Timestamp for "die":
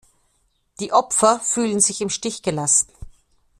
0.79-0.93